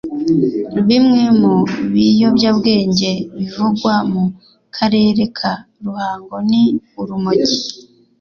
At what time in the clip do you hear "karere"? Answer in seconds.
4.75-5.21